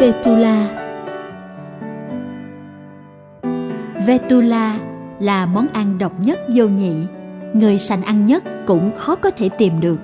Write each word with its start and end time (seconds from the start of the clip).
Vetula 0.00 0.68
Vetula 4.06 4.78
là 5.18 5.46
món 5.46 5.68
ăn 5.72 5.98
độc 5.98 6.12
nhất 6.20 6.38
vô 6.54 6.66
nhị, 6.66 6.92
người 7.52 7.78
sành 7.78 8.02
ăn 8.02 8.26
nhất 8.26 8.44
cũng 8.66 8.90
khó 8.96 9.14
có 9.14 9.30
thể 9.30 9.48
tìm 9.58 9.80
được. 9.80 10.00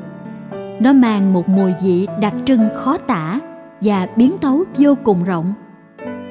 Nó 0.80 0.92
mang 0.92 1.32
một 1.32 1.48
mùi 1.48 1.72
vị 1.82 2.06
đặc 2.20 2.34
trưng 2.44 2.68
khó 2.74 2.96
tả 2.96 3.40
và 3.80 4.08
biến 4.16 4.32
tấu 4.40 4.64
vô 4.78 4.94
cùng 5.04 5.24
rộng. 5.24 5.52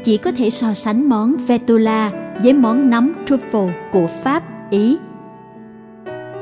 Chỉ 0.04 0.18
có 0.18 0.32
thể 0.38 0.50
so 0.50 0.73
sánh 0.73 1.09
món 1.09 1.36
Vetula 1.47 2.11
với 2.43 2.54
món 2.54 2.89
nấm 2.89 3.13
truffle 3.25 3.70
của 3.91 4.07
Pháp, 4.23 4.43
Ý. 4.70 4.97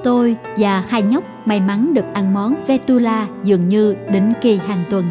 Tôi 0.03 0.35
và 0.57 0.83
hai 0.87 1.01
nhóc 1.01 1.23
may 1.45 1.61
mắn 1.61 1.93
được 1.93 2.05
ăn 2.13 2.33
món 2.33 2.55
Vetula 2.67 3.27
dường 3.43 3.67
như 3.67 3.95
định 4.11 4.33
kỳ 4.41 4.57
hàng 4.57 4.83
tuần. 4.89 5.05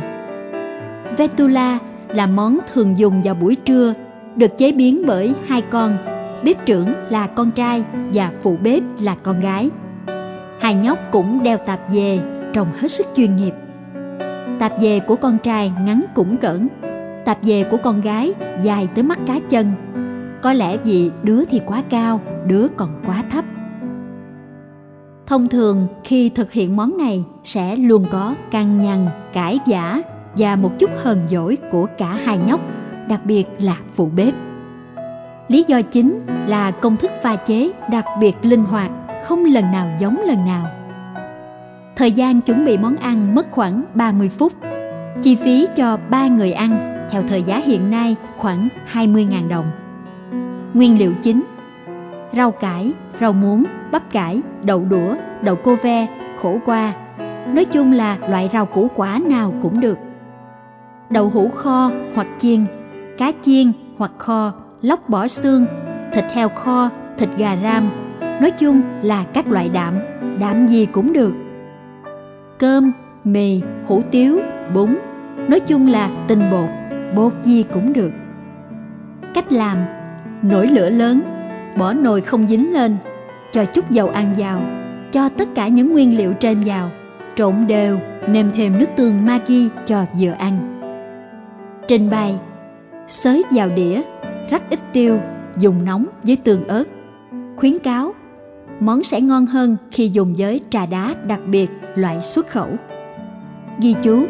Vetula 1.16 1.78
là 2.14 2.26
món 2.26 2.58
thường 2.72 2.98
dùng 2.98 3.22
vào 3.22 3.34
buổi 3.34 3.54
trưa, 3.54 3.94
được 4.36 4.58
chế 4.58 4.72
biến 4.72 5.02
bởi 5.06 5.34
hai 5.46 5.62
con, 5.62 5.96
bếp 6.44 6.66
trưởng 6.66 6.88
là 7.10 7.26
con 7.26 7.50
trai 7.50 7.84
và 8.12 8.30
phụ 8.40 8.56
bếp 8.62 8.82
là 9.00 9.14
con 9.22 9.40
gái. 9.40 9.70
Hai 10.60 10.74
nhóc 10.74 10.98
cũng 11.12 11.42
đeo 11.42 11.58
tạp 11.58 11.80
dề, 11.88 12.20
trông 12.52 12.68
hết 12.78 12.88
sức 12.88 13.06
chuyên 13.16 13.36
nghiệp. 13.36 13.52
Tạp 14.58 14.72
dề 14.80 15.00
của 15.00 15.16
con 15.16 15.38
trai 15.38 15.72
ngắn 15.86 16.02
cũng 16.14 16.36
cỡn, 16.36 16.68
tạp 17.24 17.38
dề 17.42 17.64
của 17.64 17.76
con 17.76 18.00
gái 18.00 18.34
dài 18.62 18.88
tới 18.94 19.04
mắt 19.04 19.18
cá 19.26 19.38
chân. 19.48 19.72
Có 20.42 20.52
lẽ 20.52 20.76
vì 20.76 21.10
đứa 21.22 21.44
thì 21.44 21.60
quá 21.66 21.82
cao, 21.90 22.20
đứa 22.46 22.66
còn 22.76 23.02
quá 23.06 23.24
thấp. 23.30 23.44
Thông 25.26 25.48
thường 25.48 25.86
khi 26.04 26.28
thực 26.28 26.52
hiện 26.52 26.76
món 26.76 26.96
này 26.98 27.24
sẽ 27.44 27.76
luôn 27.76 28.04
có 28.10 28.34
căng 28.50 28.80
nhằn, 28.80 29.06
cãi 29.32 29.58
giả 29.66 30.02
và 30.36 30.56
một 30.56 30.70
chút 30.78 30.90
hờn 31.02 31.18
dỗi 31.28 31.58
của 31.70 31.86
cả 31.98 32.18
hai 32.24 32.38
nhóc, 32.38 32.60
đặc 33.08 33.20
biệt 33.24 33.44
là 33.58 33.76
phụ 33.92 34.10
bếp. 34.16 34.34
Lý 35.48 35.64
do 35.66 35.82
chính 35.82 36.20
là 36.46 36.70
công 36.70 36.96
thức 36.96 37.10
pha 37.22 37.36
chế 37.36 37.72
đặc 37.90 38.04
biệt 38.20 38.36
linh 38.42 38.64
hoạt, 38.64 38.90
không 39.24 39.44
lần 39.44 39.72
nào 39.72 39.88
giống 40.00 40.20
lần 40.26 40.38
nào. 40.46 40.66
Thời 41.96 42.12
gian 42.12 42.40
chuẩn 42.40 42.64
bị 42.64 42.78
món 42.78 42.96
ăn 42.96 43.34
mất 43.34 43.46
khoảng 43.50 43.82
30 43.94 44.28
phút. 44.38 44.52
Chi 45.22 45.36
phí 45.36 45.66
cho 45.76 45.98
3 46.10 46.26
người 46.26 46.52
ăn 46.52 46.98
theo 47.10 47.22
thời 47.28 47.42
giá 47.42 47.60
hiện 47.64 47.90
nay 47.90 48.16
khoảng 48.36 48.68
20.000 48.92 49.48
đồng. 49.48 49.70
Nguyên 50.74 50.98
liệu 50.98 51.12
chính 51.22 51.42
Rau 52.36 52.50
cải, 52.50 52.92
rau 53.20 53.32
muống, 53.32 53.64
bắp 53.92 54.12
cải, 54.12 54.42
đậu 54.64 54.84
đũa, 54.84 55.14
đậu 55.42 55.56
cô 55.56 55.76
ve, 55.82 56.06
khổ 56.42 56.58
qua. 56.66 56.92
Nói 57.54 57.64
chung 57.64 57.92
là 57.92 58.18
loại 58.28 58.50
rau 58.52 58.66
củ 58.66 58.90
quả 58.94 59.20
nào 59.26 59.54
cũng 59.62 59.80
được. 59.80 59.98
Đậu 61.12 61.30
hũ 61.30 61.48
kho 61.48 61.90
hoặc 62.14 62.26
chiên, 62.38 62.64
cá 63.18 63.32
chiên 63.42 63.72
hoặc 63.98 64.12
kho, 64.18 64.52
lóc 64.82 65.08
bỏ 65.08 65.28
xương, 65.28 65.66
thịt 66.12 66.24
heo 66.32 66.48
kho, 66.48 66.90
thịt 67.18 67.28
gà 67.36 67.56
ram. 67.62 67.90
Nói 68.20 68.50
chung 68.50 68.82
là 69.02 69.24
các 69.34 69.48
loại 69.48 69.68
đạm, 69.68 69.94
đạm 70.40 70.66
gì 70.66 70.86
cũng 70.86 71.12
được. 71.12 71.32
Cơm, 72.58 72.92
mì, 73.24 73.60
hủ 73.86 74.02
tiếu, 74.10 74.40
bún, 74.74 74.88
nói 75.48 75.60
chung 75.60 75.86
là 75.86 76.10
tinh 76.28 76.42
bột, 76.50 76.68
bột 77.16 77.32
gì 77.42 77.64
cũng 77.72 77.92
được. 77.92 78.10
Cách 79.34 79.52
làm 79.52 79.78
Nổi 80.42 80.66
lửa 80.66 80.90
lớn, 80.90 81.22
bỏ 81.78 81.92
nồi 81.92 82.20
không 82.20 82.46
dính 82.46 82.72
lên, 82.72 82.96
cho 83.52 83.64
chút 83.64 83.90
dầu 83.90 84.08
ăn 84.08 84.34
vào, 84.38 84.62
cho 85.12 85.28
tất 85.28 85.48
cả 85.54 85.68
những 85.68 85.92
nguyên 85.92 86.16
liệu 86.16 86.32
trên 86.32 86.60
vào, 86.66 86.90
trộn 87.36 87.54
đều, 87.66 87.98
nêm 88.28 88.50
thêm 88.54 88.78
nước 88.78 88.86
tương 88.96 89.26
Maggi 89.26 89.68
cho 89.86 90.04
vừa 90.20 90.30
ăn. 90.30 90.71
Trình 91.92 92.10
bày 92.10 92.34
Xới 93.08 93.42
vào 93.50 93.68
đĩa, 93.68 94.02
rắc 94.50 94.70
ít 94.70 94.78
tiêu, 94.92 95.20
dùng 95.58 95.84
nóng 95.84 96.06
với 96.22 96.36
tương 96.44 96.68
ớt. 96.68 96.84
Khuyến 97.56 97.78
cáo 97.78 98.14
Món 98.80 99.02
sẽ 99.02 99.20
ngon 99.20 99.46
hơn 99.46 99.76
khi 99.90 100.08
dùng 100.08 100.34
với 100.38 100.60
trà 100.70 100.86
đá 100.86 101.14
đặc 101.26 101.40
biệt 101.46 101.70
loại 101.94 102.22
xuất 102.22 102.48
khẩu. 102.48 102.68
Ghi 103.80 103.94
chú 104.02 104.26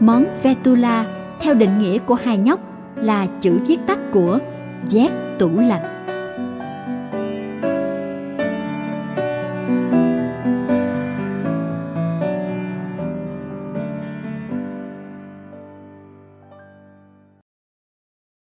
Món 0.00 0.24
Vetula 0.42 1.06
theo 1.40 1.54
định 1.54 1.78
nghĩa 1.78 1.98
của 1.98 2.14
hai 2.14 2.38
nhóc 2.38 2.60
là 2.96 3.26
chữ 3.40 3.58
viết 3.66 3.78
tắt 3.86 3.98
của 4.12 4.38
vét 4.90 5.10
tủ 5.38 5.50
lạnh 5.60 5.91